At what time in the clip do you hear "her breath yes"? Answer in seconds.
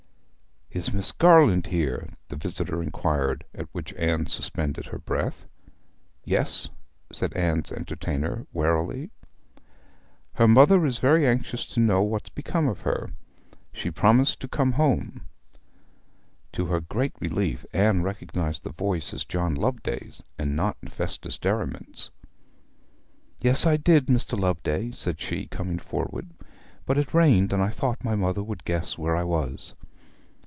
4.85-6.69